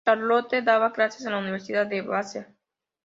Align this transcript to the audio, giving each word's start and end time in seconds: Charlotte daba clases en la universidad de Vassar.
Charlotte 0.03 0.63
daba 0.65 0.93
clases 0.93 1.25
en 1.27 1.33
la 1.33 1.37
universidad 1.37 1.85
de 1.85 2.01
Vassar. 2.01 2.47